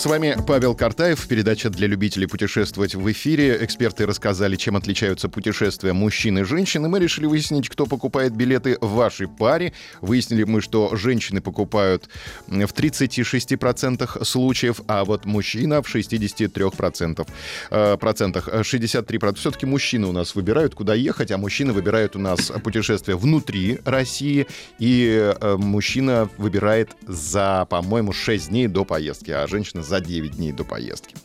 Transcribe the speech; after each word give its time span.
С 0.00 0.06
вами 0.06 0.34
Павел 0.46 0.74
Картаев, 0.74 1.28
передача 1.28 1.68
для 1.68 1.86
любителей 1.86 2.26
путешествовать 2.26 2.94
в 2.94 3.12
эфире. 3.12 3.58
Эксперты 3.60 4.06
рассказали, 4.06 4.56
чем 4.56 4.76
отличаются 4.76 5.28
путешествия 5.28 5.92
мужчин 5.92 6.38
и 6.38 6.42
женщин, 6.42 6.86
и 6.86 6.88
мы 6.88 7.00
решили 7.00 7.26
выяснить, 7.26 7.68
кто 7.68 7.84
покупает 7.84 8.34
билеты 8.34 8.78
в 8.80 8.92
вашей 8.92 9.28
паре. 9.28 9.74
Выяснили 10.00 10.44
мы, 10.44 10.62
что 10.62 10.96
женщины 10.96 11.42
покупают 11.42 12.08
в 12.46 12.50
36% 12.50 14.24
случаев, 14.24 14.80
а 14.88 15.04
вот 15.04 15.26
мужчина 15.26 15.82
в 15.82 15.94
63%. 15.94 17.28
Э, 17.70 17.98
процентах, 17.98 18.48
63%. 18.48 19.34
Все-таки 19.34 19.66
мужчины 19.66 20.06
у 20.06 20.12
нас 20.12 20.34
выбирают, 20.34 20.74
куда 20.74 20.94
ехать, 20.94 21.30
а 21.30 21.36
мужчины 21.36 21.74
выбирают 21.74 22.16
у 22.16 22.20
нас 22.20 22.50
путешествия 22.64 23.16
внутри 23.16 23.80
России, 23.84 24.46
и 24.78 25.34
э, 25.38 25.56
мужчина 25.58 26.30
выбирает 26.38 26.92
за, 27.06 27.66
по-моему, 27.68 28.14
6 28.14 28.48
дней 28.48 28.66
до 28.66 28.86
поездки, 28.86 29.30
а 29.30 29.46
женщина 29.46 29.89
за 29.90 30.00
9 30.00 30.36
дней 30.36 30.52
до 30.52 30.64
поездки. 30.64 31.16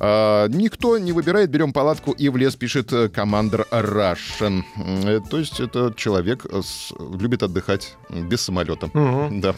А, 0.00 0.48
никто 0.48 0.98
не 0.98 1.12
выбирает, 1.12 1.50
берем 1.50 1.72
палатку 1.72 2.12
и 2.12 2.28
в 2.30 2.36
лес, 2.36 2.56
пишет 2.56 2.92
э, 2.92 3.08
командир 3.10 3.66
Russian. 3.70 4.62
Э, 4.76 5.20
то 5.30 5.38
есть 5.38 5.60
это 5.60 5.92
человек 5.94 6.46
с, 6.46 6.92
любит 6.98 7.42
отдыхать 7.42 7.94
без 8.08 8.40
самолета. 8.40 8.86
Угу. 8.86 9.40
Да, 9.40 9.54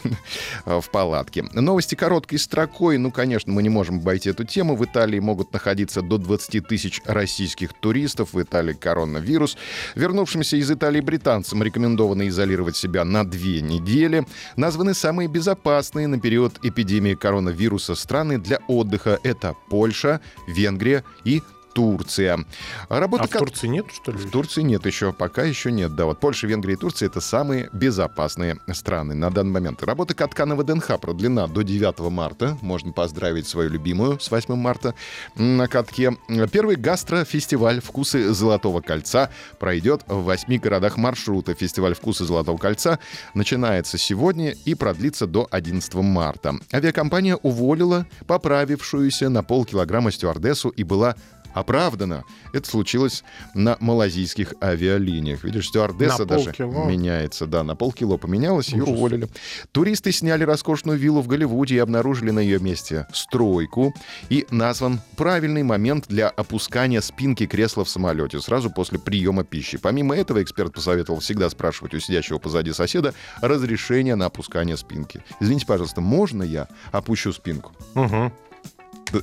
в 0.65 0.89
палатке. 0.91 1.43
Новости 1.53 1.95
короткой 1.95 2.37
строкой. 2.37 2.97
Ну, 2.97 3.11
конечно, 3.11 3.53
мы 3.53 3.63
не 3.63 3.69
можем 3.69 3.99
обойти 3.99 4.29
эту 4.29 4.43
тему. 4.43 4.75
В 4.75 4.83
Италии 4.83 5.19
могут 5.19 5.53
находиться 5.53 6.01
до 6.01 6.17
20 6.17 6.67
тысяч 6.67 7.01
российских 7.05 7.73
туристов. 7.73 8.33
В 8.33 8.41
Италии 8.41 8.73
коронавирус. 8.73 9.57
Вернувшимся 9.95 10.57
из 10.57 10.69
Италии 10.69 10.99
британцам 10.99 11.63
рекомендовано 11.63 12.27
изолировать 12.27 12.75
себя 12.75 13.05
на 13.05 13.23
две 13.23 13.61
недели. 13.61 14.25
Названы 14.57 14.93
самые 14.93 15.29
безопасные 15.29 16.07
на 16.07 16.19
период 16.19 16.59
эпидемии 16.63 17.13
коронавируса 17.13 17.95
страны 17.95 18.37
для 18.37 18.48
отдыха. 18.67 19.19
Это 19.23 19.55
Польша, 19.69 20.21
Венгрия 20.47 21.03
и 21.23 21.41
Турция. 21.79 22.45
Работа 22.89 23.23
а 23.23 23.27
в 23.27 23.29
Турции 23.29 23.67
нет, 23.67 23.85
что 23.93 24.11
ли? 24.11 24.17
В 24.17 24.29
Турции 24.29 24.63
нет 24.63 24.85
еще, 24.85 25.13
пока 25.13 25.43
еще 25.43 25.71
нет. 25.71 25.95
Да, 25.95 26.03
вот 26.03 26.19
Польша, 26.19 26.45
Венгрия 26.45 26.73
и 26.73 26.77
Турция— 26.77 27.05
это 27.07 27.21
самые 27.21 27.69
безопасные 27.71 28.59
страны 28.73 29.15
на 29.15 29.31
данный 29.31 29.53
момент. 29.53 29.81
Работа 29.81 30.13
катка 30.13 30.45
на 30.45 30.57
ВДНХ 30.57 30.99
продлена 30.99 31.47
до 31.47 31.61
9 31.61 31.99
марта. 32.11 32.57
Можно 32.61 32.91
поздравить 32.91 33.47
свою 33.47 33.69
любимую 33.69 34.19
с 34.19 34.29
8 34.29 34.55
марта 34.55 34.93
на 35.35 35.69
катке. 35.69 36.17
Первый 36.51 36.75
гастрофестиваль 36.75 37.79
«Вкусы 37.79 38.33
Золотого 38.33 38.81
кольца» 38.81 39.29
пройдет 39.57 40.01
в 40.07 40.25
восьми 40.25 40.59
городах 40.59 40.97
маршрута. 40.97 41.53
Фестиваль 41.53 41.95
«Вкусы 41.95 42.25
Золотого 42.25 42.57
кольца» 42.57 42.99
начинается 43.33 43.97
сегодня 43.97 44.53
и 44.65 44.75
продлится 44.75 45.27
до 45.27 45.47
11 45.49 45.93
марта. 45.93 46.55
Авиакомпания 46.73 47.37
уволила 47.37 48.05
поправившуюся 48.27 49.29
на 49.29 49.43
полкилограмма 49.43 50.11
стюардессу 50.11 50.67
и 50.67 50.83
была 50.83 51.15
оправдано. 51.53 52.23
Это 52.53 52.69
случилось 52.69 53.23
на 53.53 53.77
малазийских 53.79 54.53
авиалиниях. 54.61 55.43
Видишь, 55.43 55.67
стюардесса 55.67 56.25
даже 56.25 56.53
меняется. 56.59 57.45
Да, 57.45 57.63
на 57.63 57.75
полкило 57.75 58.17
поменялась, 58.17 58.69
ее 58.69 58.83
уволили. 58.83 59.27
Туристы 59.71 60.11
сняли 60.11 60.43
роскошную 60.43 60.97
виллу 60.97 61.21
в 61.21 61.27
Голливуде 61.27 61.75
и 61.75 61.79
обнаружили 61.79 62.31
на 62.31 62.39
ее 62.39 62.59
месте 62.59 63.07
стройку. 63.13 63.93
И 64.29 64.45
назван 64.51 65.01
правильный 65.15 65.63
момент 65.63 66.05
для 66.07 66.29
опускания 66.29 67.01
спинки 67.01 67.45
кресла 67.45 67.85
в 67.85 67.89
самолете 67.89 68.39
сразу 68.39 68.69
после 68.69 68.99
приема 68.99 69.43
пищи. 69.43 69.77
Помимо 69.77 70.15
этого, 70.15 70.41
эксперт 70.41 70.73
посоветовал 70.73 71.19
всегда 71.19 71.49
спрашивать 71.49 71.93
у 71.93 71.99
сидящего 71.99 72.37
позади 72.37 72.73
соседа 72.73 73.13
разрешение 73.41 74.15
на 74.15 74.25
опускание 74.25 74.77
спинки. 74.77 75.23
Извините, 75.39 75.65
пожалуйста, 75.65 76.01
можно 76.01 76.43
я 76.43 76.67
опущу 76.91 77.33
спинку? 77.33 77.73
Угу. 77.95 78.31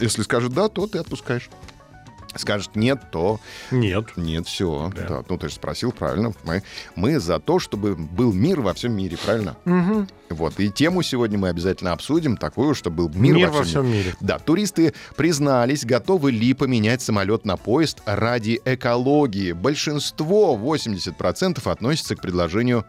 Если 0.01 0.23
скажет 0.23 0.53
да, 0.53 0.69
то 0.69 0.87
ты 0.87 0.99
отпускаешь 0.99 1.49
скажет 2.39 2.77
нет, 2.77 3.01
то... 3.11 3.41
Нет. 3.71 4.17
Нет, 4.17 4.47
все. 4.47 4.91
Да. 4.95 5.07
Да. 5.09 5.25
Ну, 5.29 5.39
ты 5.39 5.49
же 5.49 5.55
спросил 5.55 5.93
правильно. 5.93 6.33
Мы, 6.45 6.63
мы 6.95 7.19
за 7.21 7.39
то, 7.39 7.59
чтобы 7.59 7.95
был 7.97 8.33
мир 8.33 8.61
во 8.61 8.75
всем 8.75 8.93
мире, 8.93 9.17
правильно? 9.17 9.57
Угу. 9.65 10.07
Вот. 10.31 10.59
И 10.59 10.71
тему 10.71 11.03
сегодня 11.03 11.39
мы 11.39 11.49
обязательно 11.49 11.93
обсудим, 11.93 12.37
такую, 12.37 12.75
чтобы 12.75 13.09
был 13.09 13.21
мир, 13.21 13.35
мир 13.35 13.51
во, 13.51 13.63
всем, 13.63 13.63
во 13.63 13.65
всем 13.65 13.87
мире. 13.87 14.05
мире. 14.05 14.17
Да, 14.21 14.39
туристы 14.39 14.95
признались, 15.17 15.85
готовы 15.85 16.31
ли 16.31 16.55
поменять 16.55 17.03
самолет 17.03 17.45
на 17.45 17.57
поезд 17.57 18.03
ради 18.07 18.61
экологии. 18.65 19.53
Большинство, 19.53 20.57
80%, 20.57 21.71
относится 21.71 22.17
к 22.17 22.21
предложению, 22.21 22.85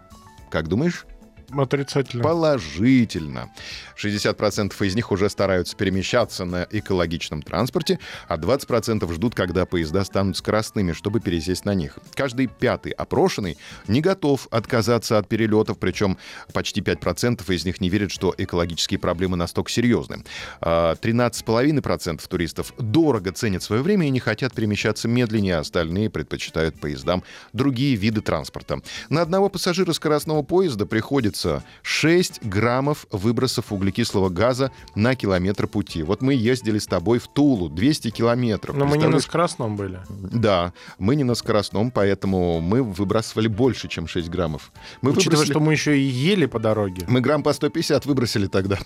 как 0.50 0.68
думаешь? 0.68 1.06
Отрицательно. 1.52 2.24
Положительно. 2.24 3.50
60% 3.96 4.86
из 4.86 4.96
них 4.96 5.12
уже 5.12 5.30
стараются 5.30 5.78
перемещаться 5.78 6.44
на 6.44 6.68
экологичном 6.70 7.42
транспорте, 7.42 8.00
а 8.28 8.38
20% 8.38 9.12
ждут, 9.14 9.34
когда 9.34 9.66
поезда 9.66 10.04
станут 10.04 10.36
скоростными, 10.38 10.92
чтобы 10.92 11.20
пересесть 11.22 11.64
на 11.64 11.74
них. 11.74 11.98
Каждый 12.14 12.48
пятый 12.48 12.92
опрошенный 12.92 13.58
не 13.88 14.02
готов 14.02 14.48
отказаться 14.52 15.18
от 15.18 15.30
перелетов, 15.30 15.80
причем 15.80 16.18
почти 16.54 16.82
5% 16.82 17.54
из 17.54 17.66
них 17.66 17.80
не 17.80 17.90
верят, 17.90 18.12
что 18.12 18.36
экологические 18.38 19.00
проблемы 19.00 19.38
настолько 19.38 19.72
серьезны. 19.72 20.24
13,5% 20.62 22.20
а 22.24 22.28
туристов 22.28 22.74
дорого 22.78 23.32
ценят 23.32 23.64
свое 23.64 23.82
время 23.82 24.08
и 24.08 24.10
не 24.10 24.20
хотят 24.20 24.54
перемещаться 24.54 25.08
медленнее, 25.08 25.58
а 25.58 25.60
остальные 25.62 26.10
предпочитают 26.10 26.80
поездам 26.80 27.24
другие 27.54 27.96
виды 27.96 28.22
транспорта. 28.22 28.82
На 29.10 29.22
одного 29.22 29.50
пассажира 29.50 29.94
скоростного 29.94 30.44
поезда 30.44 30.86
приходится 30.86 31.37
приходится 31.38 31.64
6 31.84 32.44
граммов 32.44 33.06
выбросов 33.12 33.72
углекислого 33.72 34.30
газа 34.30 34.72
на 34.96 35.16
километр 35.16 35.68
пути. 35.68 36.04
Вот 36.04 36.22
мы 36.22 36.34
ездили 36.34 36.80
с 36.80 36.86
тобой 36.86 37.20
в 37.20 37.28
Тулу, 37.28 37.70
200 37.70 38.10
километров. 38.12 38.76
Но 38.76 38.86
мы 38.86 38.98
не 38.98 39.08
на 39.08 39.20
скоростном 39.20 39.76
были. 39.76 40.00
Да, 40.10 40.74
мы 40.98 41.16
не 41.16 41.24
на 41.24 41.36
скоростном, 41.36 41.92
поэтому 41.92 42.62
мы 42.62 42.84
выбрасывали 42.84 43.48
больше, 43.48 43.88
чем 43.88 44.08
6 44.08 44.30
граммов. 44.30 44.72
Мы 45.02 45.12
Учитывая, 45.12 45.38
выбросили... 45.38 45.54
что 45.54 45.60
мы 45.60 45.74
еще 45.74 45.98
и 45.98 46.02
ели 46.02 46.46
по 46.46 46.60
дороге. 46.60 47.06
Мы 47.08 47.22
грамм 47.22 47.44
по 47.44 47.54
150 47.54 48.06
выбросили 48.06 48.48
тогда 48.48 48.78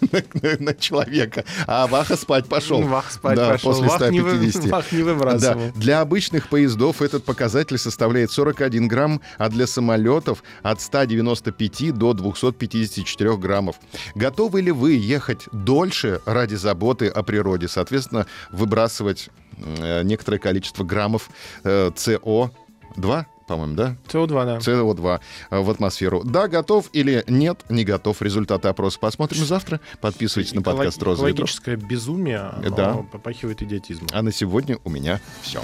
на 0.58 0.74
человека, 0.74 1.44
а 1.66 1.86
Ваха 1.86 2.16
спать 2.16 2.46
пошел. 2.48 2.82
Ваха 2.82 3.12
спать 3.12 3.38
пошел. 3.38 3.72
После 3.72 3.88
150. 3.88 4.64
Вах 4.66 4.92
не 4.92 5.02
выбрасывал. 5.02 5.72
Для 5.74 6.00
обычных 6.00 6.48
поездов 6.48 7.02
этот 7.02 7.24
показатель 7.24 7.78
составляет 7.78 8.30
41 8.30 8.88
грамм, 8.88 9.20
а 9.38 9.48
для 9.48 9.66
самолетов 9.66 10.42
от 10.62 10.80
195 10.80 11.75
до 11.84 12.12
254 12.12 13.36
граммов. 13.36 13.76
Готовы 14.14 14.60
ли 14.60 14.72
вы 14.72 14.92
ехать 14.94 15.48
дольше 15.52 16.20
ради 16.24 16.54
заботы 16.54 17.08
о 17.08 17.22
природе? 17.22 17.68
Соответственно, 17.68 18.26
выбрасывать 18.50 19.30
э, 19.58 20.02
некоторое 20.02 20.38
количество 20.38 20.84
граммов 20.84 21.30
э, 21.64 21.90
СО2 21.90 23.26
по-моему, 23.46 23.74
да? 23.74 23.96
СО2, 24.08 24.44
да. 24.44 24.58
СО2 24.58 25.20
э, 25.50 25.60
в 25.60 25.70
атмосферу. 25.70 26.22
Да, 26.24 26.48
готов 26.48 26.90
или 26.92 27.22
нет, 27.28 27.64
не 27.68 27.84
готов. 27.84 28.20
Результаты 28.20 28.68
опроса 28.68 28.98
посмотрим 28.98 29.44
завтра. 29.44 29.80
Подписывайтесь 30.00 30.52
на 30.52 30.62
подкаст 30.62 31.00
«Роза 31.02 31.22
Экологическое 31.22 31.76
безумие 31.76 32.52
да. 32.76 33.04
попахивает 33.12 33.62
идиотизмом. 33.62 34.08
А 34.12 34.22
на 34.22 34.32
сегодня 34.32 34.78
у 34.84 34.90
меня 34.90 35.20
все. 35.42 35.62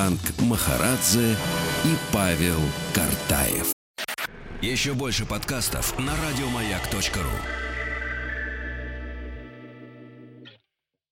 Вахтанг 0.00 0.20
Махарадзе 0.40 1.36
и 1.84 1.96
Павел 2.10 2.60
Картаев. 2.94 3.72
Еще 4.62 4.94
больше 4.94 5.26
подкастов 5.26 5.98
на 5.98 6.12
радиомаяк.ру. 6.16 7.69